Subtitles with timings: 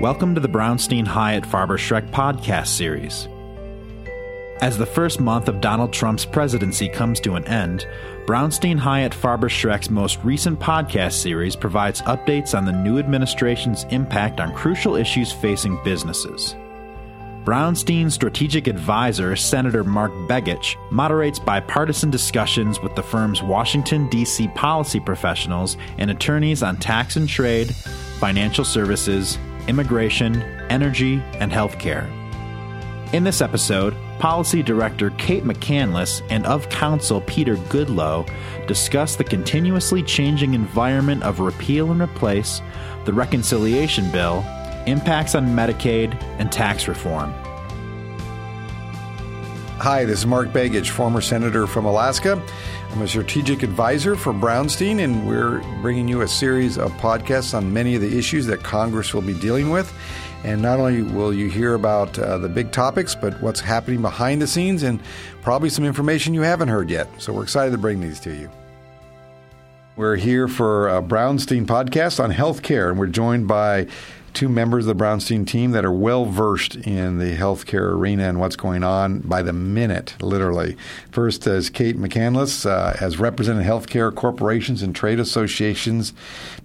[0.00, 3.26] Welcome to the Brownstein Hyatt Farber Schreck podcast series.
[4.62, 7.84] As the first month of Donald Trump's presidency comes to an end,
[8.24, 14.38] Brownstein Hyatt Farber Schreck's most recent podcast series provides updates on the new administration's impact
[14.38, 16.54] on crucial issues facing businesses.
[17.44, 24.46] Brownstein's strategic advisor, Senator Mark Begich, moderates bipartisan discussions with the firm's Washington, D.C.
[24.54, 27.74] policy professionals and attorneys on tax and trade,
[28.20, 32.08] financial services, immigration, energy, and healthcare.
[33.12, 38.28] In this episode, Policy Director Cate McCanless and of counsel Peter Goodloe
[38.66, 42.60] discuss the continuously changing environment of repeal and replace,
[43.04, 44.44] the reconciliation bill,
[44.86, 47.32] impacts on Medicaid, and tax reform.
[49.80, 52.42] Hi, this is Mark Begich, former senator from Alaska.
[52.90, 57.72] I'm a strategic advisor for Brownstein, and we're bringing you a series of podcasts on
[57.72, 59.94] many of the issues that Congress will be dealing with.
[60.42, 64.42] And not only will you hear about uh, the big topics, but what's happening behind
[64.42, 65.00] the scenes and
[65.42, 67.06] probably some information you haven't heard yet.
[67.18, 68.50] So we're excited to bring these to you.
[69.94, 73.86] We're here for a Brownstein podcast on healthcare, and we're joined by
[74.34, 78.40] two members of the Brownstein team that are well versed in the healthcare arena and
[78.40, 80.76] what's going on by the minute, literally.
[81.10, 86.12] First is Cate McCanless, uh, has represented healthcare corporations and trade associations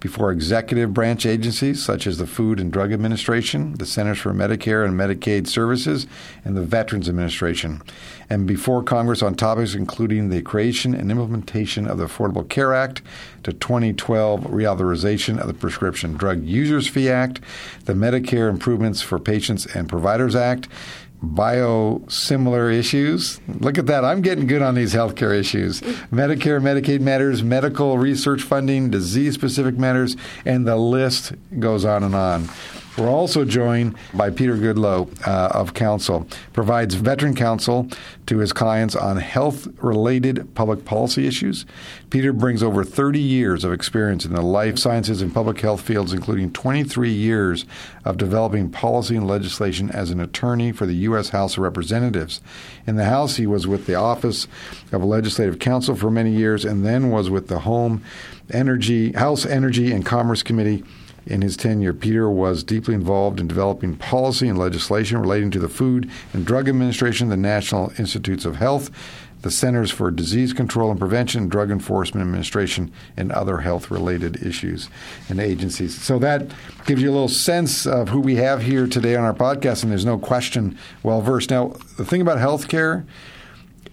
[0.00, 4.84] before executive branch agencies such as the Food and Drug Administration, the Centers for Medicare
[4.84, 6.06] and Medicaid Services,
[6.44, 7.82] and the Veterans Administration.
[8.30, 13.02] And before Congress on topics including the creation and implementation of the Affordable Care Act,
[13.44, 17.40] to 2012 reauthorization of the Prescription Drug Users Fee Act,
[17.84, 20.68] the Medicare Improvements for Patients and Providers Act,
[21.22, 23.40] biosimilar issues.
[23.48, 24.04] Look at that.
[24.04, 25.80] I'm getting good on these healthcare issues.
[26.12, 32.14] Medicare, Medicaid matters, medical research funding, disease specific matters, and the list goes on and
[32.14, 32.48] on.
[32.96, 37.88] We're also joined by Peter Goodloe uh, of Counsel, provides veteran counsel
[38.26, 41.66] to his clients on health-related public policy issues.
[42.10, 46.12] Peter brings over 30 years of experience in the life sciences and public health fields,
[46.12, 47.64] including 23 years
[48.04, 51.30] of developing policy and legislation as an attorney for the U.S.
[51.30, 52.40] House of Representatives.
[52.86, 54.46] In the House, he was with the Office
[54.92, 58.04] of Legislative Counsel for many years and then was with the Home
[58.52, 60.84] Energy House Energy and Commerce Committee
[61.26, 65.68] in his tenure, Peter was deeply involved in developing policy and legislation relating to the
[65.68, 68.90] Food and Drug Administration, the National Institutes of Health,
[69.44, 74.88] the Centers for Disease Control and Prevention, Drug Enforcement Administration, and other health related issues
[75.28, 76.00] and agencies.
[76.00, 76.50] So that
[76.86, 79.92] gives you a little sense of who we have here today on our podcast, and
[79.92, 81.50] there's no question well versed.
[81.50, 83.04] Now, the thing about healthcare,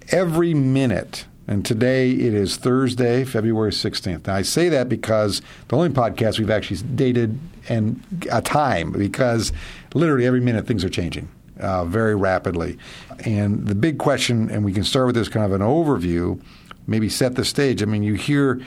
[0.10, 4.28] every minute and today it is Thursday, February 16th.
[4.28, 9.52] Now, I say that because the only podcast we've actually dated and a time because
[9.94, 12.78] literally every minute things are changing uh, very rapidly.
[13.26, 16.42] And the big question, and we can start with this kind of an overview,
[16.88, 17.82] maybe set the stage.
[17.82, 18.62] I mean, you hear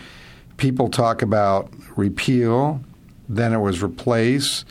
[0.56, 2.80] people talk about repeal,
[3.28, 4.64] then it was replace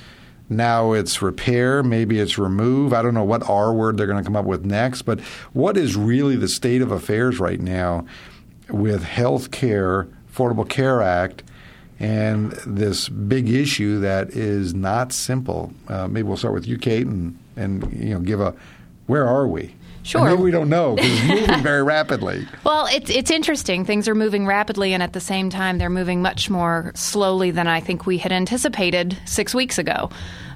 [0.49, 2.93] now it's repair, maybe it's remove.
[2.93, 5.19] I don't know what R word they're going to come up with next, but
[5.53, 8.05] what is really the state of affairs right now
[8.69, 11.43] with health care, Affordable Care Act,
[11.99, 15.73] and this big issue that is not simple?
[15.87, 18.53] Uh, maybe we'll start with you, Cate, and, and you know give a
[19.07, 19.75] where are we?
[20.03, 20.35] Sure.
[20.35, 22.47] we don't know because it's moving very rapidly.
[22.63, 23.83] Well, it's it's interesting.
[23.85, 27.67] Things are moving rapidly, and at the same time, they're moving much more slowly than
[27.67, 30.09] I think we had anticipated six weeks ago.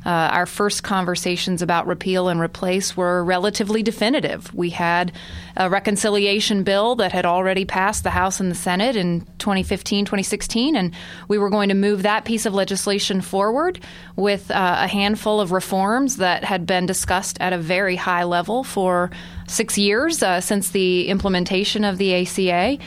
[0.05, 4.53] Uh, our first conversations about repeal and replace were relatively definitive.
[4.53, 5.11] We had
[5.55, 10.75] a reconciliation bill that had already passed the House and the Senate in 2015, 2016,
[10.75, 10.93] and
[11.27, 13.79] we were going to move that piece of legislation forward
[14.15, 18.63] with uh, a handful of reforms that had been discussed at a very high level
[18.63, 19.11] for
[19.47, 22.77] six years uh, since the implementation of the ACA.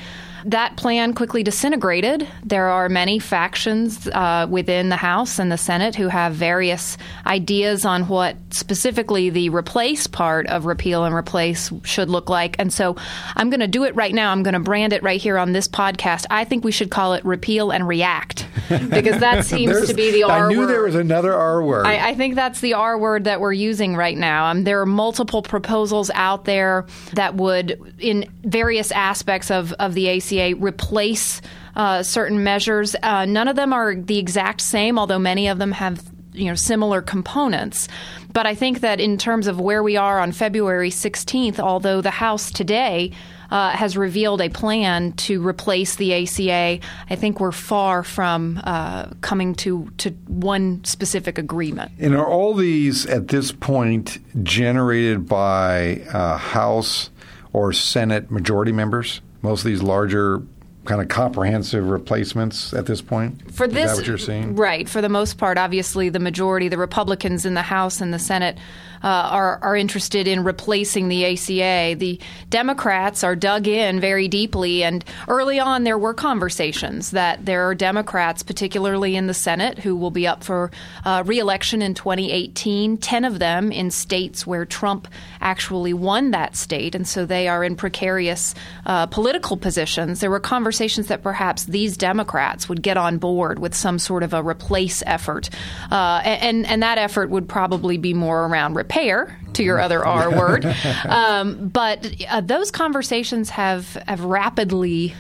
[0.45, 2.27] That plan quickly disintegrated.
[2.45, 6.97] There are many factions uh, within the House and the Senate who have various
[7.27, 12.57] ideas on what specifically the replace part of repeal and replace should look like.
[12.59, 12.97] And so
[13.37, 14.33] I'm going to do it right now.
[14.33, 16.27] I'm going to brand it right here on this podcast.
[16.31, 20.25] I think we should call it repeal and react because that seems to be the
[20.25, 20.47] R word.
[20.47, 20.67] I knew word.
[20.67, 21.87] there was another R word.
[21.87, 24.47] I, I, think that's the R word that we're using right now.
[24.47, 30.09] Um, there are multiple proposals out there that would, in various aspects of, of the
[30.11, 31.41] ACA, ACA replace
[31.77, 32.97] uh, certain measures.
[33.03, 36.55] Uh, none of them are the exact same, although many of them have you know
[36.55, 37.89] similar components.
[38.33, 42.11] But I think that in terms of where we are on February 16th, although the
[42.11, 43.13] House today
[43.51, 46.79] uh, has revealed a plan to replace the ACA.
[47.11, 51.91] I think we're far from uh, coming to, to one specific agreement.
[51.99, 57.11] And are all these at this point generated by uh, House
[57.53, 59.21] or Senate majority members?
[59.43, 60.43] Most of these larger
[60.85, 63.53] kind of comprehensive replacements at this point?
[63.53, 64.57] For this, Is that what you're seeing?
[64.57, 64.89] Right.
[64.89, 68.57] For the most part, obviously, the majority, the Republicans in the House and the Senate,
[69.03, 71.97] uh, are are interested in replacing the ACA.
[71.99, 72.19] The
[72.49, 77.75] Democrats are dug in very deeply, and early on there were conversations that there are
[77.75, 80.71] Democrats, particularly in the Senate, who will be up for
[81.05, 82.99] uh, reelection in 2018.
[82.99, 85.09] Ten of them in states where Trump
[85.41, 88.55] actually won that state, and so they are in precarious
[88.87, 90.21] uh, political positions.
[90.21, 94.35] There were conversations that perhaps these Democrats would get on board with some sort of
[94.35, 95.49] a replace effort,
[95.91, 100.31] uh, and and that effort would probably be more around repair, to your other R
[100.37, 100.65] word.
[101.09, 105.15] Um, but uh, those conversations have have rapidly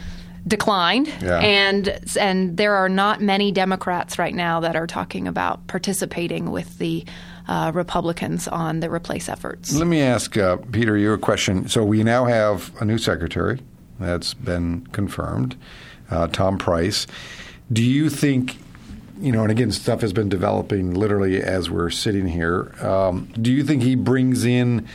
[0.46, 1.38] declined, Yeah.
[1.38, 6.78] and and there are not many Democrats right now that are talking about participating with
[6.78, 7.04] the.
[7.48, 9.74] Uh, Republicans on the replace efforts.
[9.74, 11.68] Let me ask uh, Peter you a question.
[11.68, 13.58] So we now have a new secretary
[13.98, 15.56] that's been confirmed,
[16.12, 17.08] uh, Tom Price.
[17.72, 18.56] Do you think,
[19.20, 22.74] you know, and again, stuff has been developing literally as we're sitting here.
[22.84, 24.88] Um, do you think he brings in,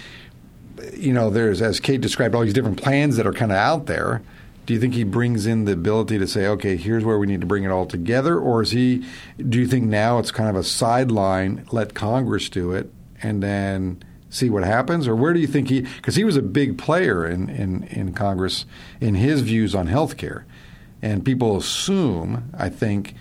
[0.94, 3.86] you know, there's as Cate described all these different plans that are kind of out
[3.86, 4.22] there.
[4.66, 7.42] Do you think he brings in the ability to say, okay, here's where we need
[7.42, 9.06] to bring it all together, or is he?
[9.38, 14.01] Do you think now it's kind of a sideline, let Congress do it, and then
[14.31, 15.81] see what happens, or where do you think he?
[15.81, 18.66] Because he was a big player in, in in Congress
[19.00, 20.48] in his views on health care,
[21.00, 23.13] and people assume, I think,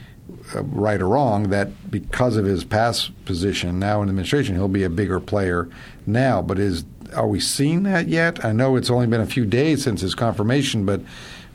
[0.54, 4.90] right or wrong, that because of his past position now in administration, he'll be a
[4.90, 5.68] bigger player
[6.06, 6.42] now.
[6.42, 6.84] But is
[7.14, 8.44] are we seeing that yet?
[8.44, 11.00] I know it's only been a few days since his confirmation, but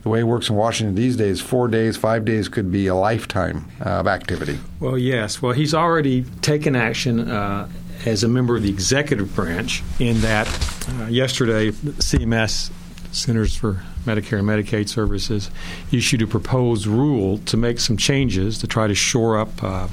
[0.03, 2.95] the way it works in Washington these days, four days, five days could be a
[2.95, 4.57] lifetime uh, of activity.
[4.79, 5.41] Well, yes.
[5.41, 7.69] Well, he's already taken action uh,
[8.05, 10.47] as a member of the executive branch in that
[10.87, 12.71] uh, yesterday, CMS,
[13.11, 15.49] Centers for Medicare and Medicaid Services,
[15.91, 19.87] issued a proposed rule to make some changes to try to shore up uh,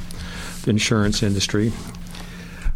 [0.63, 1.73] the insurance industry.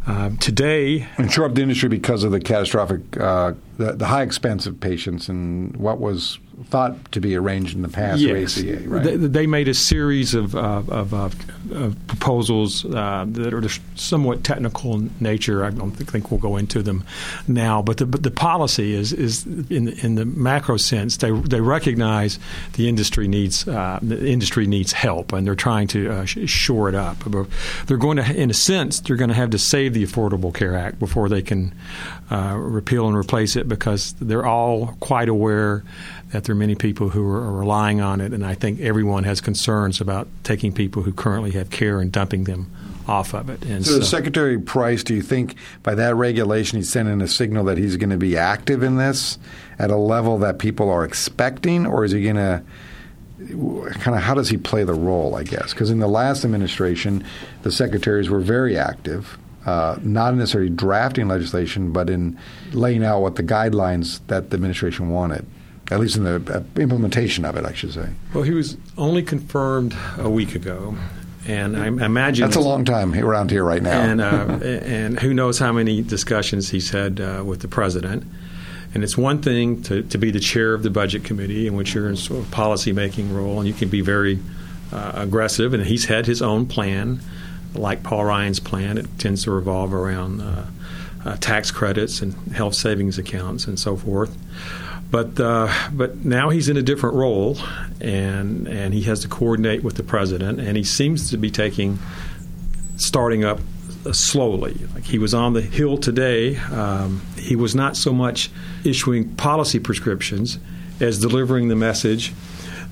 [0.07, 4.23] Uh, today, And shore up the industry because of the catastrophic, uh, the, the high
[4.23, 8.61] expense of patients and what was thought to be arranged in the past yes, for
[8.61, 9.03] ACA, right?
[9.03, 11.31] they, they made a series of, uh, of, uh,
[11.73, 13.63] of proposals uh, that are
[13.95, 15.65] somewhat technical in nature.
[15.65, 17.05] I don't think we'll go into them
[17.49, 21.31] now, but the, but the policy is is in the, in the macro sense they
[21.31, 22.39] they recognize
[22.75, 26.95] the industry needs uh, the industry needs help and they're trying to uh, shore it
[26.95, 27.19] up.
[27.27, 27.47] But
[27.87, 30.77] they're going to, in a sense, they're going to have to save the Affordable Care
[30.77, 31.75] Act before they can
[32.31, 35.83] uh, repeal and replace it because they're all quite aware
[36.33, 39.41] that there are many people who are relying on it, and I think everyone has
[39.41, 42.71] concerns about taking people who currently have care and dumping them
[43.09, 43.65] off of it.
[43.65, 47.79] And So, Secretary Price, do you think by that regulation he's sending a signal that
[47.79, 49.39] he's going to be active in this
[49.79, 52.63] at a level that people are expecting, or is he going to
[53.49, 55.35] kind of how does he play the role?
[55.35, 57.25] I guess because in the last administration,
[57.63, 59.39] the secretaries were very active.
[59.67, 62.39] Uh, not necessarily drafting legislation, but in
[62.73, 65.45] laying out what the guidelines that the administration wanted,
[65.91, 68.09] at least in the uh, implementation of it, I should say.
[68.33, 70.95] Well, he was only confirmed a week ago,
[71.47, 74.01] and I imagine That's a long time around here right now.
[74.01, 74.25] and uh,
[74.65, 78.25] and who knows how many discussions he's had uh, with the president.
[78.93, 81.95] And it's one thing to, to be the chair of the budget committee, in which
[81.95, 84.41] you're in sort of policy making role, and you can be very
[84.93, 85.73] uh, aggressive.
[85.75, 87.21] And he's had his own plan,
[87.75, 88.99] like Paul Ryan's plan.
[88.99, 90.67] It tends to revolve around uh,
[91.25, 94.37] uh, tax credits and health savings accounts and so forth.
[95.11, 97.59] But uh, but now he's in a different role,
[98.01, 101.99] and and he has to coordinate with the president, and he seems to be taking
[102.97, 103.59] starting up
[104.07, 104.75] uh, slowly.
[104.95, 106.57] Like he was on the Hill today.
[106.57, 108.51] Um, he was not so much
[108.85, 110.59] issuing policy prescriptions
[111.01, 112.33] as delivering the message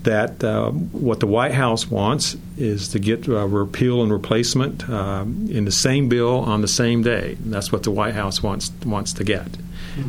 [0.03, 5.49] that uh, what the White House wants is to get uh, repeal and replacement um,
[5.51, 7.37] in the same bill on the same day.
[7.43, 9.57] And that's what the White House wants wants to get.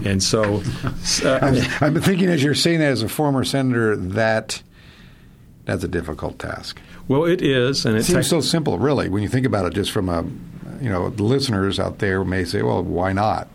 [0.05, 0.61] And so,
[1.23, 4.61] uh, I've, I've been thinking as you're saying that as a former senator that
[5.65, 6.79] that's a difficult task.
[7.07, 9.73] well, it is, and It it seems so simple, really, when you think about it.
[9.73, 10.23] Just from a,
[10.81, 13.47] you know, the listeners out there may say, "Well, why not?"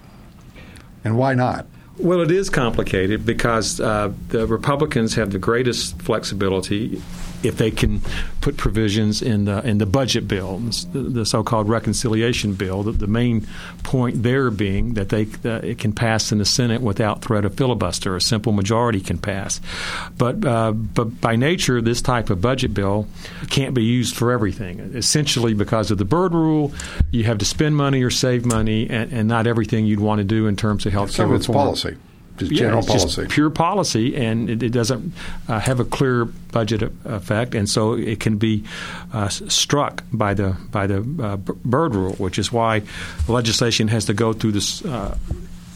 [1.04, 1.66] And why not?
[1.98, 7.00] Well, it is complicated because uh, the Republicans have the greatest flexibility
[7.44, 8.00] if they can
[8.40, 12.82] put provisions in the in the budget bill, the, the so-called reconciliation bill.
[12.82, 13.46] The, the, main
[13.84, 17.54] point there being that they uh, it can pass in the Senate without threat of
[17.54, 18.16] filibuster.
[18.16, 19.60] A simple majority can pass,
[20.18, 23.06] but uh, but by nature, this type of budget bill
[23.50, 24.80] can't be used for everything.
[24.94, 26.72] Essentially, because of the Byrd rule,
[27.10, 30.24] you have to spend money or save money, and, and not everything you'd want to
[30.24, 31.42] do in terms of health care reform.
[31.42, 31.96] Some of it's policy
[32.36, 33.26] just yeah, general policy.
[33.26, 35.12] pure policy, and it, it doesn't
[35.48, 38.64] uh, have a clear budget effect, and so it can be
[39.12, 42.82] uh, struck by the by the uh, Byrd rule, which is why
[43.28, 44.84] legislation has to go through this.
[44.84, 45.16] Uh,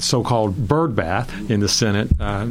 [0.00, 2.46] so-called Byrd bath in the Senate, uh,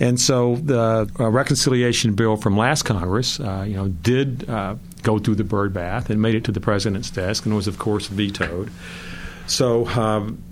[0.00, 4.48] and so the uh, reconciliation bill from last Congress, you know, did
[5.04, 7.78] go through the Byrd bath and made it to the president's desk, and was of
[7.78, 8.68] course vetoed.
[9.46, 10.42] So um,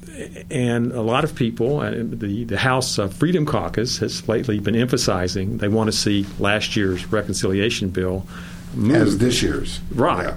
[0.51, 5.59] and a lot of people, uh, the, the House Freedom Caucus has lately been emphasizing
[5.59, 8.27] they want to see last year's reconciliation bill
[8.75, 8.97] move.
[8.97, 9.81] as this year's.
[9.95, 10.27] Right.
[10.27, 10.37] Yeah.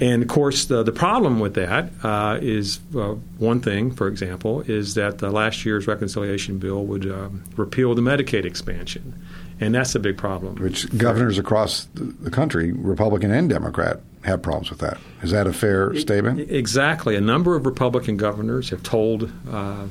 [0.00, 4.62] And of course, the, the problem with that uh, is uh, one thing, for example,
[4.62, 9.14] is that the last year's reconciliation bill would um, repeal the Medicaid expansion.
[9.60, 10.56] And that's a big problem.
[10.56, 14.98] Which governors across the country, Republican and Democrat, have problems with that.
[15.22, 16.50] Is that a fair statement?
[16.50, 17.14] Exactly.
[17.14, 19.86] A number of Republican governors have told uh,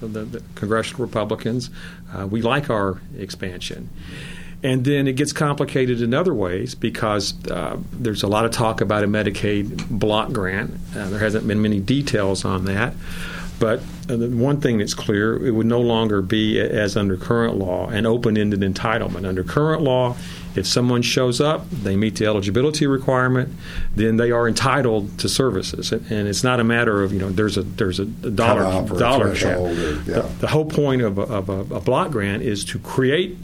[0.00, 1.70] the, the, congressional Republicans,
[2.12, 3.88] uh, we like our expansion.
[4.62, 8.80] And then it gets complicated in other ways because uh, there's a lot of talk
[8.80, 10.74] about a Medicaid block grant.
[10.96, 12.94] Uh, there hasn't been many details on that.
[13.58, 18.06] But one thing that's clear, it would no longer be, as under current law, an
[18.06, 19.26] open ended entitlement.
[19.26, 20.16] Under current law,
[20.54, 23.54] if someone shows up, they meet the eligibility requirement,
[23.94, 25.92] then they are entitled to services.
[25.92, 29.58] And it's not a matter of, you know, there's a there's a dollar dollar cap.
[29.58, 30.02] Or, yeah.
[30.02, 33.36] the, the, whole point of, a, of a, a block grant is to create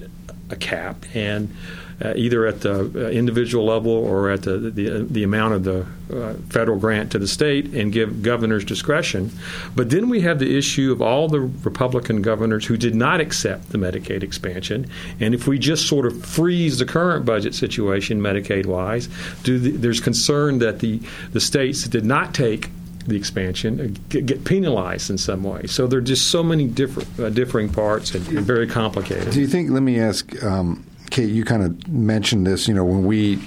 [0.51, 1.84] a cap and uh,
[2.17, 6.35] either at the uh, individual level or at the, the, the amount of the uh,
[6.51, 9.31] federal grant to the state and give governors discretion.
[9.75, 13.71] But then we have the issue of all the Republican governors who did not accept
[13.71, 14.87] the Medicaid expansion.
[15.21, 19.09] And if we just sort of freeze the current budget situation, Medicaid wise,
[19.45, 21.01] the, there's concern that the,
[21.33, 22.71] the states that did not take
[23.07, 25.67] the expansion uh, get penalized in some way.
[25.67, 29.33] So there are just so many different uh, differing parts and, and, very complicated.
[29.33, 29.71] Do you think?
[29.71, 30.43] Let me ask.
[30.43, 32.67] Um, Cate, you kind of mentioned this.
[32.67, 33.41] You know, when we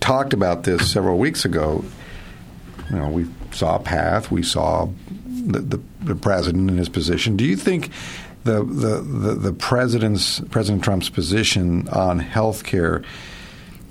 [0.00, 1.84] talked about this several weeks ago,
[2.90, 4.30] you know, we saw a path.
[4.30, 4.88] We saw
[5.26, 7.36] the, the, the president in his position.
[7.36, 7.90] Do you think
[8.44, 13.02] the, the, the, the president's President Trump's position on health care–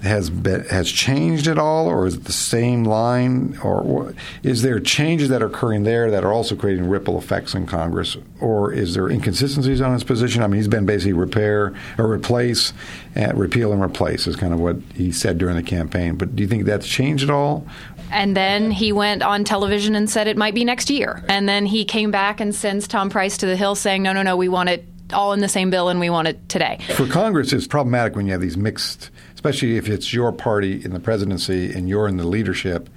[0.04, 4.80] has been, has changed at all, or is it the same line, or is there
[4.80, 8.94] changes that are occurring there that are also creating ripple effects in Congress, or is
[8.96, 10.44] there inconsistencies on his position?
[10.44, 12.74] I mean, he's been basically repair or replace,
[13.16, 16.16] and repeal and replace is kind of what he said during the campaign.
[16.16, 17.66] But do you think that's changed at all?
[18.12, 21.24] And then he went on television and said it might be next year.
[21.28, 24.22] And then he came back and sends Tom Price to the Hill saying, no, no,
[24.22, 26.80] no, we want it all in the same bill and we want it today.
[26.96, 29.10] For Congress, it's problematic when you have these mixed
[29.44, 32.90] especially if it's your party in the presidency and you're in the leadership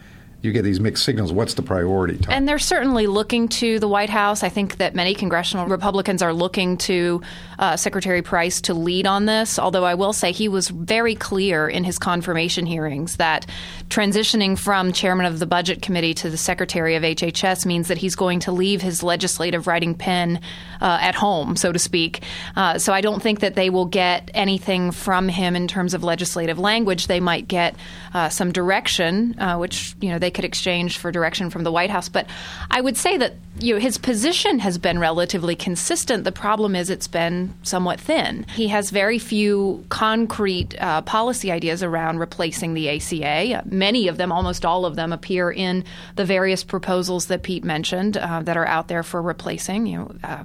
[0.47, 1.33] you get these mixed signals.
[1.33, 2.19] What's the priority?
[2.19, 2.33] Tom?
[2.33, 4.43] And they're certainly looking to the White House.
[4.43, 7.21] I think that many congressional Republicans are looking to
[7.59, 9.59] uh, Secretary Price to lead on this.
[9.59, 13.47] Although I will say he was very clear in his confirmation hearings that
[13.89, 18.15] transitioning from chairman of the Budget Committee to the Secretary of HHS means that he's
[18.15, 20.41] going to leave his legislative writing pen
[20.81, 22.23] uh, at home, so to speak.
[22.55, 26.05] Uh, so I don't think that they will get anything from him in terms of
[26.05, 27.07] legislative language.
[27.07, 27.77] They might get
[28.15, 31.91] uh, some direction, uh, which you know they could exchange for direction from the White
[31.91, 32.09] House.
[32.09, 32.29] But
[32.71, 36.23] I would say that you know, his position has been relatively consistent.
[36.23, 38.45] The problem is it's been somewhat thin.
[38.55, 43.63] He has very few concrete uh, policy ideas around replacing the ACA.
[43.65, 48.17] Many of them, almost all of them, appear in the various proposals that Pete mentioned
[48.17, 49.87] uh, that are out there for replacing.
[49.87, 50.45] You know.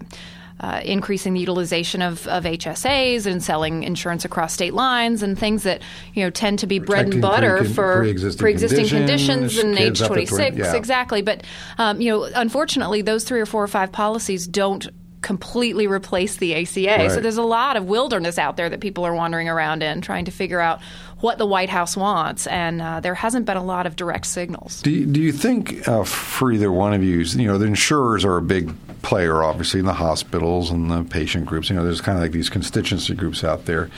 [0.61, 5.63] Uh, increasing the utilization of, of HSAs and selling insurance across state lines and things
[5.63, 5.81] that
[6.13, 9.79] you know tend to be bread and butter pre- for pre-existing, pre-existing conditions, conditions and
[9.79, 10.75] age 26 yeah.
[10.75, 11.43] exactly but
[11.79, 14.87] um, you know unfortunately those three or four or five policies don't
[15.21, 16.87] completely replace the ACA.
[16.87, 17.11] Right.
[17.11, 20.25] So there's a lot of wilderness out there that people are wandering around in, trying
[20.25, 20.81] to figure out
[21.21, 24.81] what the White House wants, and uh, there hasn't been a lot of direct signals.
[24.81, 28.25] Do you, do you think, uh, for either one of you, you know, the insurers
[28.25, 31.69] are a big player, obviously, in the hospitals and the patient groups.
[31.69, 33.89] You know, there's kind of like these constituency groups out there.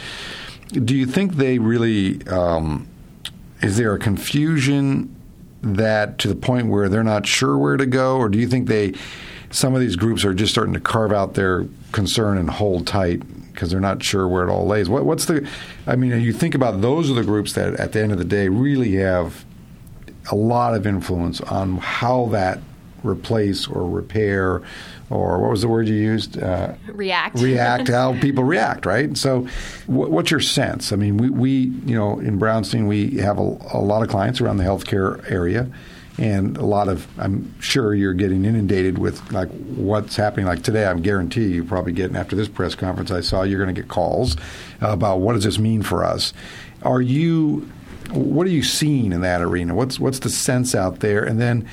[0.72, 2.88] Do you think they really um,
[3.62, 5.16] is there a confusion
[5.62, 8.68] that to the point where they're not sure where to go, or do you think
[8.68, 8.94] they
[9.50, 13.22] some of these groups are just starting to carve out their concern and hold tight
[13.54, 14.90] because they're not sure where it all lays.
[14.90, 15.48] What, what's the?
[15.88, 18.26] I mean, you think about those are the groups that at the end of the
[18.26, 19.46] day really have
[20.32, 22.60] a lot of influence on how that
[23.04, 24.62] replace or repair
[25.10, 26.42] or what was the word you used?
[26.42, 27.40] Uh, react.
[27.40, 29.16] React, how people react, right?
[29.18, 29.48] So,
[29.86, 30.92] what's your sense?
[30.92, 31.50] I mean, we, we
[31.86, 35.70] you know, in Brownstein, we have a, a lot of clients around the healthcare area
[36.18, 40.86] and a lot of i'm sure you're getting inundated with like what's happening like today
[40.86, 43.90] i'm guarantee you probably getting after this press conference i saw you're going to get
[43.90, 44.38] calls
[44.82, 46.34] about what does this mean for us
[46.84, 47.70] are you
[48.12, 51.68] what are you seeing in that arena what's what's the sense out there and then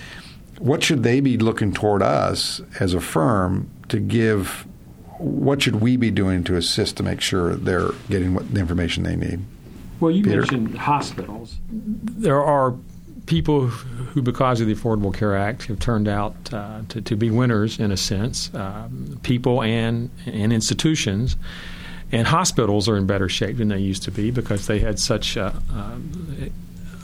[0.61, 4.67] what should they be looking toward us as a firm to give?
[5.19, 9.03] What should we be doing to assist to make sure they're getting what, the information
[9.03, 9.41] they need?
[10.01, 10.41] Well, you Peter?
[10.41, 11.59] mentioned hospitals.
[11.71, 12.77] There are
[13.31, 17.31] people who, because of the Affordable Care Act, have turned out uh, to, to, be
[17.31, 18.53] winners in a sense.
[18.55, 21.37] Um, people and and institutions.
[22.11, 25.37] And hospitals are in better shape than they used to be because they had such
[25.37, 25.97] uh, uh,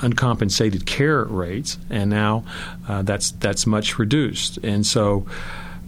[0.02, 2.44] uncompensated care rates, and now
[2.88, 4.58] uh, that's that's much reduced.
[4.64, 5.28] And so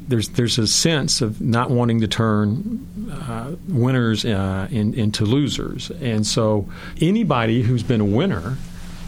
[0.07, 5.91] there's there's a sense of not wanting to turn uh, winners uh, in, into losers.
[6.01, 6.69] And so
[7.01, 8.57] anybody who's been a winner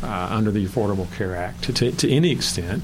[0.03, 2.83] uh, under the Affordable Care Act to, to, any extent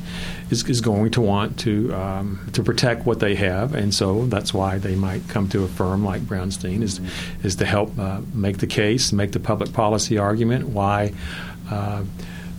[0.51, 4.53] is, is going to want to um, to protect what they have, and so that's
[4.53, 7.01] why they might come to a firm like Brownstein is
[7.43, 11.13] is to help uh, make the case, make the public policy argument why
[11.71, 12.05] uh,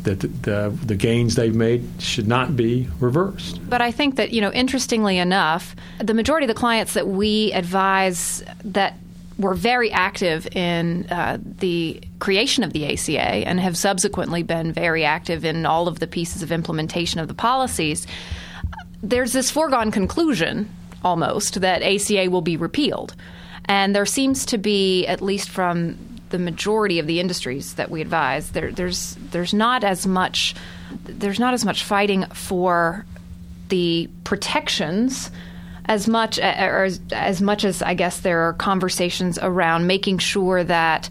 [0.04, 3.60] that the, the gains they've made should not be reversed.
[3.70, 7.52] But I think that, you know, interestingly enough, the majority of the clients that we
[7.52, 8.96] advise that
[9.38, 15.06] were very active in uh, the creation of the ACA and have subsequently been very
[15.06, 18.08] active in all of the pieces of implementation of the policies,
[19.04, 20.70] there's this foregone conclusion
[21.04, 23.16] almost that ACA will be repealed.
[23.66, 25.98] And there seems to be, at least from
[26.30, 30.56] the majority of the industries that we advise, there, there's there's not as much
[31.04, 33.06] there's not as much fighting for
[33.70, 35.32] the protections
[35.88, 40.64] as much or as, as much as I guess there are conversations around making sure
[40.64, 41.10] that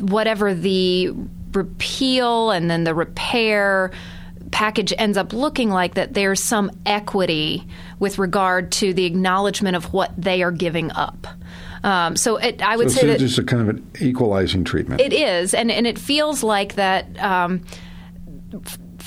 [0.00, 1.12] whatever the
[1.52, 3.90] repeal and then the repair
[4.50, 7.66] package ends up looking like that there's some equity
[7.98, 11.26] with regard to the acknowledgement of what they are giving up.
[11.82, 15.00] Um, so it, I would so say that just a kind of an equalizing treatment.
[15.00, 17.18] It is, and and it feels like that.
[17.22, 17.64] Um,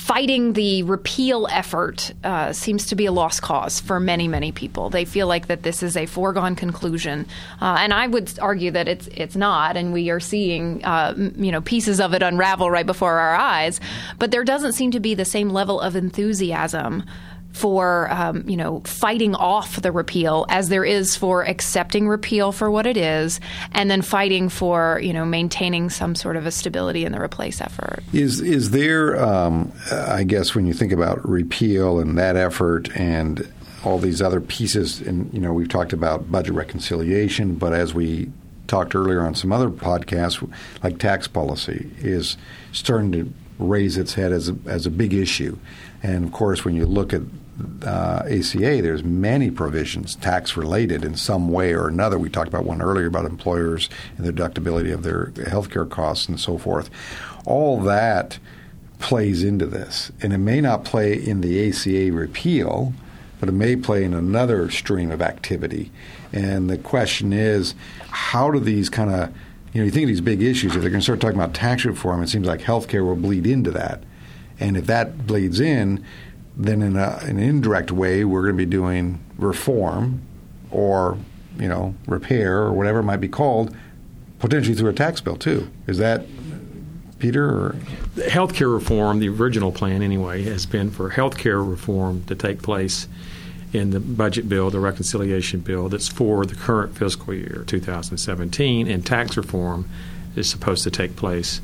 [0.03, 4.89] fighting the repeal effort uh, seems to be a lost cause for many, many people.
[4.89, 7.25] They feel like that this is a foregone conclusion,
[7.61, 9.77] uh, and I would argue that it's it's not.
[9.77, 13.79] And we are seeing uh, you know pieces of it unravel right before our eyes.
[14.19, 17.05] But there doesn't seem to be the same level of enthusiasm
[17.53, 22.69] for um, you know fighting off the repeal as there is for accepting repeal for
[22.69, 23.39] what it is,
[23.71, 27.61] and then fighting for you know maintaining some sort of a stability in the replace
[27.61, 28.03] effort.
[28.11, 29.23] Is is there?
[29.23, 33.47] Um, I guess when you think about repeal and that effort and
[33.85, 38.31] all these other pieces, and you know we've talked about budget reconciliation, but as we
[38.67, 40.49] talked earlier on some other podcasts,
[40.81, 42.37] like tax policy, is
[42.71, 43.33] starting to
[43.69, 45.57] raise its head as a, as a big issue.
[46.01, 47.21] And of course, when you look at
[47.85, 52.17] uh, ACA, there's many provisions tax related in some way or another.
[52.17, 56.39] We talked about one earlier about employers and the deductibility of their healthcare costs and
[56.39, 56.89] so forth.
[57.45, 58.39] All that
[58.99, 62.93] plays into this, and it may not play in the ACA repeal,
[63.39, 65.91] but it may play in another stream of activity.
[66.31, 67.75] And the question is,
[68.09, 69.33] how do these kind of
[69.73, 70.75] you know, you think of these big issues.
[70.75, 73.47] If they're going to start talking about tax reform, it seems like healthcare will bleed
[73.47, 74.03] into that.
[74.59, 76.05] And if that bleeds in,
[76.55, 80.21] then in, a, an indirect way, we're going to be doing reform
[80.69, 81.17] or
[81.57, 83.75] you know repair or whatever it might be called,
[84.39, 85.69] potentially through a tax bill too.
[85.87, 86.25] Is that
[87.17, 87.45] Peter?
[87.45, 87.75] Or?
[88.15, 93.07] Healthcare reform, the original plan anyway, has been for healthcare reform to take place
[93.73, 99.05] in the budget bill, the reconciliation bill that's for the current fiscal year, 2017, and
[99.05, 99.89] tax reform
[100.35, 101.59] is supposed to take place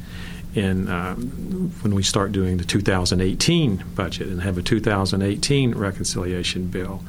[0.55, 7.03] in um, when we start doing the 2018 budget and have a 2018 reconciliation bill.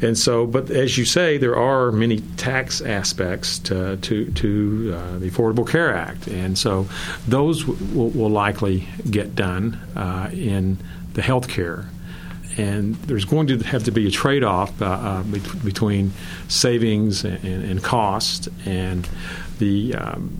[0.00, 5.18] And so, but as you say, there are many tax aspects to to, to uh,
[5.18, 6.88] the Affordable Care Act, and so
[7.28, 10.78] those w- will likely get done uh, in
[11.14, 11.88] the health care
[12.56, 15.22] and there's going to have to be a trade-off uh, uh,
[15.64, 16.12] between
[16.48, 19.08] savings and, and, cost, and
[19.58, 20.36] the um,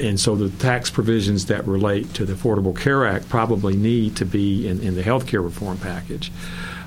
[0.00, 4.24] and so the tax provisions that relate to the Affordable Care Act probably need to
[4.24, 6.30] be in, in the health care reform package.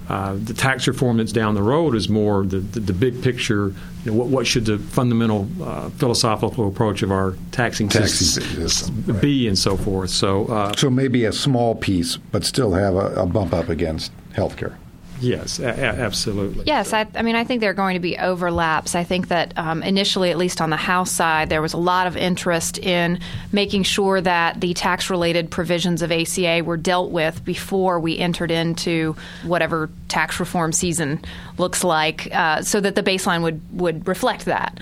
[0.09, 3.73] Uh, the tax reform that's down the road is more the, the, the big picture.
[4.03, 8.67] You know, what, what, should the fundamental uh, philosophical approach of our taxing, taxing system,
[8.67, 9.21] system right.
[9.21, 10.09] be, and so forth.
[10.09, 14.11] So, uh, so maybe a small piece, but still have a, a bump up against
[14.33, 14.77] health care.
[15.21, 16.65] Yes, a- absolutely.
[16.65, 18.95] Yes, I, I, mean, I think there are going to be overlaps.
[18.95, 22.07] I think that um, initially, at least on the House side, there was a lot
[22.07, 23.19] of interest in
[23.51, 28.49] making sure that the tax related provisions of ACA were dealt with before we entered
[28.49, 31.23] into whatever tax reform season
[31.59, 34.79] looks like, uh, so that the baseline would, would reflect that.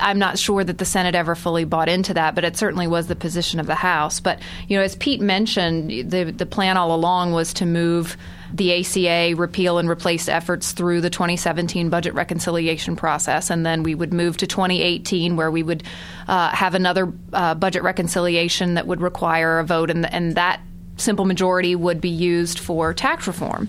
[0.00, 3.08] I'm not sure that the Senate ever fully bought into that, but it certainly was
[3.08, 4.20] the position of the House.
[4.20, 8.16] But, you know, as Pete mentioned, the, the plan all along was to move
[8.52, 13.94] the ACA repeal and replace efforts through the 2017 budget reconciliation process, and then we
[13.94, 15.82] would move to 2018, where we would
[16.28, 20.60] uh, have another uh, budget reconciliation that would require a vote, and, and that
[20.96, 23.68] simple majority would be used for tax reform.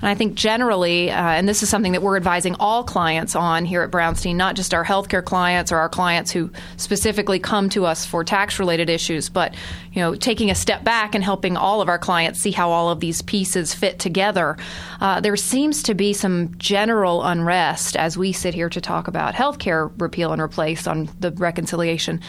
[0.00, 3.64] And I think generally, uh, and this is something that we're advising all clients on
[3.64, 7.86] here at Brownstein, not just our healthcare clients or our clients who specifically come to
[7.86, 9.54] us for tax related issues, but
[9.92, 12.90] you know, taking a step back and helping all of our clients see how all
[12.90, 14.56] of these pieces fit together.
[15.00, 19.34] Uh, there seems to be some general unrest as we sit here to talk about
[19.34, 22.20] healthcare repeal and replace on the reconciliation.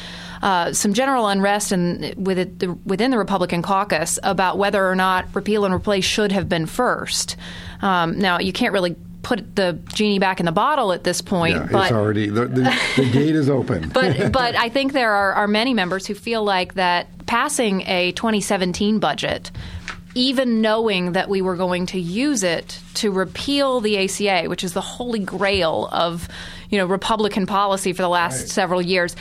[0.41, 4.95] Uh, some general unrest in, with it, the, within the Republican caucus about whether or
[4.95, 7.37] not repeal and replace should have been first.
[7.81, 11.55] Um, now, you can't really put the genie back in the bottle at this point.
[11.55, 13.89] Yeah, but, it's already the, the, the gate is open.
[13.93, 18.13] but but I think there are, are many members who feel like that passing a
[18.13, 19.51] 2017 budget
[20.17, 24.73] even knowing that we were going to use it to repeal the ACA, which is
[24.73, 26.27] the holy grail of
[26.69, 28.49] you know Republican policy for the last right.
[28.49, 29.15] several years,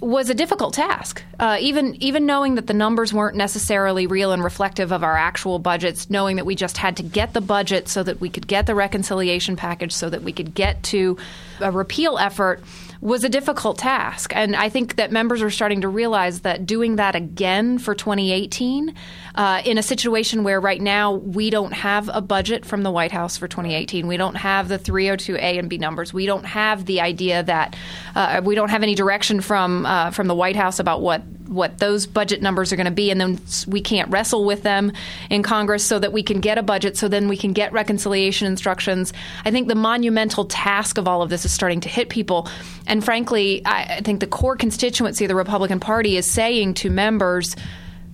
[0.00, 1.22] was a difficult task.
[1.40, 5.58] Uh, even even knowing that the numbers weren't necessarily real and reflective of our actual
[5.58, 8.66] budgets, knowing that we just had to get the budget so that we could get
[8.66, 11.16] the reconciliation package, so that we could get to
[11.60, 12.62] a repeal effort
[13.00, 14.34] was a difficult task.
[14.34, 18.94] And I think that members are starting to realize that doing that again for 2018,
[19.38, 23.12] uh, in a situation where right now we don't have a budget from the White
[23.12, 27.00] House for 2018, we don't have the 302A and B numbers, we don't have the
[27.00, 27.76] idea that
[28.16, 31.78] uh, we don't have any direction from uh, from the White House about what what
[31.78, 34.92] those budget numbers are going to be, and then we can't wrestle with them
[35.30, 38.48] in Congress so that we can get a budget, so then we can get reconciliation
[38.48, 39.12] instructions.
[39.44, 42.48] I think the monumental task of all of this is starting to hit people.
[42.88, 46.90] And frankly, I, I think the core constituency of the Republican Party is saying to
[46.90, 47.54] members,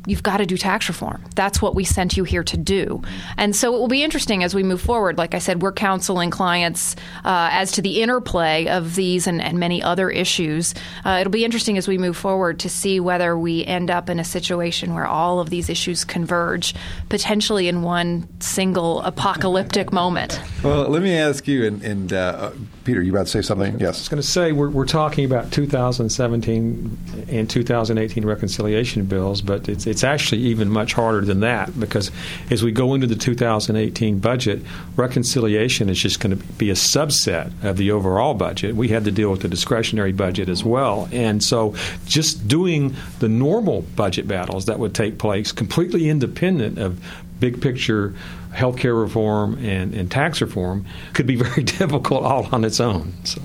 [0.07, 1.25] you've got to do tax reform.
[1.35, 3.03] That's what we sent you here to do.
[3.37, 5.19] And so it will be interesting as we move forward.
[5.19, 9.59] Like I said, we're counseling clients uh, as to the interplay of these and, and
[9.59, 10.75] many other issues.
[11.05, 14.19] Uh, it'll be interesting as we move forward to see whether we end up in
[14.19, 16.75] a situation where all of these issues converge,
[17.09, 20.40] potentially in one single apocalyptic moment.
[20.62, 22.51] Well, let me ask you, and, and uh,
[22.85, 23.81] Peter, you about to say something?
[23.81, 23.97] Yes.
[23.97, 26.99] I was going to say we're, we're talking about 2017
[27.31, 32.11] and 2018 reconciliation bills, but it's it's actually even much harder than that because
[32.51, 34.61] as we go into the 2018 budget,
[34.97, 38.77] reconciliation is just going to be a subset of the overall budget.
[38.77, 41.09] We had to deal with the discretionary budget as well.
[41.11, 47.01] And so just doing the normal budget battles that would take place completely independent of
[47.40, 48.14] big picture
[48.53, 53.12] healthcare reform and, and tax reform could be very difficult all on its own.
[53.25, 53.40] So.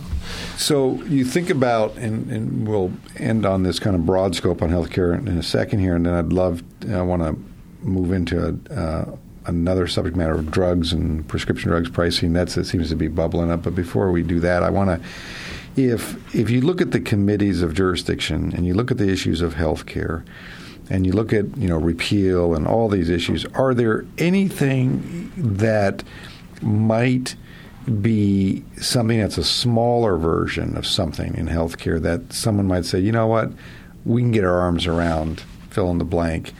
[0.58, 4.70] So you think about, and, and, we'll end on this kind of broad scope on
[4.70, 7.36] healthcare in a second here, and then I'd love, I want to
[7.82, 12.34] move into a, uh, another subject matter of drugs and prescription drugs pricing.
[12.34, 13.64] That's that seems to be bubbling up.
[13.64, 17.62] But before we do that, I want to, if if you look at the committees
[17.62, 20.24] of jurisdiction and you look at the issues of healthcare,
[20.90, 26.04] and you look at you know repeal and all these issues, are there anything that
[26.62, 27.36] might
[28.02, 33.12] be something that's a smaller version of something in healthcare that someone might say, you
[33.12, 33.52] know what,
[34.06, 36.54] we can get our arms around, fill in the blank,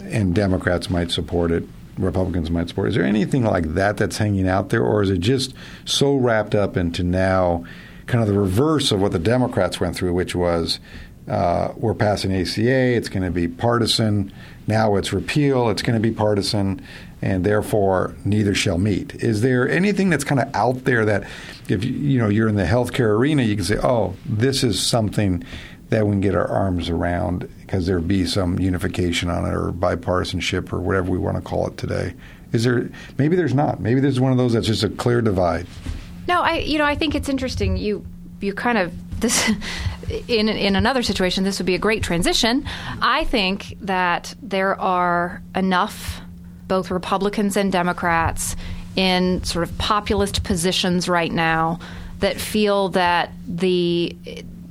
[0.00, 1.64] and Democrats might support it,
[1.96, 2.90] Republicans might support it.
[2.90, 6.54] Is there anything like that that's hanging out there, or is it just so wrapped
[6.54, 7.64] up into now
[8.06, 10.80] kind of the reverse of what the Democrats went through, which was
[11.28, 14.32] uh, we're passing ACA, it's going to be partisan.
[14.66, 16.82] Now it's repeal, it's going to be partisan
[17.20, 19.14] and therefore neither shall meet.
[19.16, 21.28] Is there anything that's kind of out there that,
[21.68, 25.44] if you know you're in the healthcare arena, you can say, "Oh, this is something
[25.90, 29.72] that we can get our arms around because there be some unification on it or
[29.72, 32.14] bipartisanship or whatever we want to call it today."
[32.52, 32.88] Is there?
[33.18, 33.80] Maybe there's not.
[33.80, 35.66] Maybe there's one of those that's just a clear divide.
[36.26, 37.76] No, I you know I think it's interesting.
[37.76, 38.06] You
[38.40, 39.50] you kind of this
[40.28, 42.64] in in another situation, this would be a great transition.
[43.00, 46.20] I think that there are enough,
[46.66, 48.56] both Republicans and Democrats,
[48.96, 51.78] in sort of populist positions right now
[52.18, 54.16] that feel that the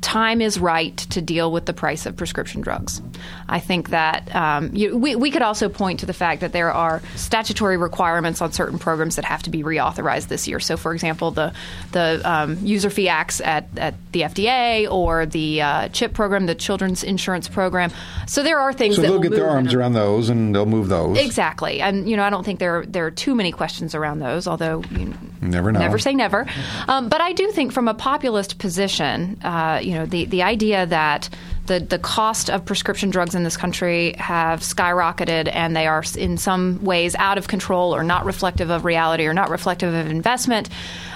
[0.07, 3.01] time is right to deal with the price of prescription drugs.
[3.49, 6.71] I think that um, you, we, we could also point to the fact that there
[6.71, 10.61] are statutory requirements on certain programs that have to be reauthorized this year.
[10.61, 11.53] So, for example, the
[11.91, 16.55] the um, user fee acts at, at the FDA or the uh, CHIP program, the
[16.55, 17.91] Children's Insurance Program.
[18.27, 18.95] So there are things.
[18.95, 21.17] So that they'll get their arms around those and they'll move those.
[21.17, 24.47] Exactly, and you know I don't think there there are too many questions around those.
[24.47, 25.13] Although you
[25.47, 25.79] Never know.
[25.79, 26.45] never say never.
[26.87, 30.85] Um, but I do think from a populist position, uh, you know, the the idea
[30.85, 31.29] that
[31.67, 36.37] the the cost of prescription drugs in this country have skyrocketed and they are in
[36.37, 40.69] some ways out of control or not reflective of reality or not reflective of investment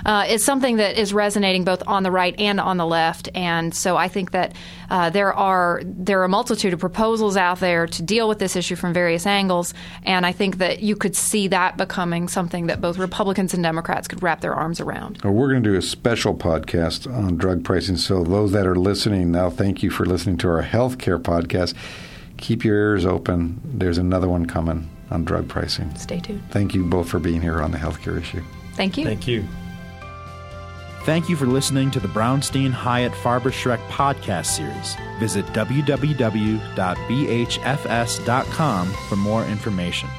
[0.06, 3.30] uh, is something that is resonating both on the right and on the left.
[3.36, 4.54] And so I think that
[4.90, 8.56] uh, there are there are a multitude of proposals out there to deal with this
[8.56, 12.82] issue from various angles, and I think that you could see that becoming something that
[12.82, 15.20] both Republicans and Democrats could wrap their arms around.
[15.24, 17.96] Well, we're going to do a special podcast on drug pricing.
[17.96, 21.74] So, those that are listening now, thank you for listening to our healthcare podcast.
[22.38, 23.62] Keep your ears open.
[23.64, 25.96] There's another one coming on drug pricing.
[25.96, 26.44] Stay tuned.
[26.52, 28.44] Thank you both for being here on the healthcare issue.
[28.76, 29.06] Thank you.
[29.06, 29.46] Thank you.
[31.04, 34.96] Thank you for listening to the Brownstein Hyatt Farber Schreck podcast series.
[35.20, 36.64] Visit www.bhfs.com
[39.10, 40.10] for more information.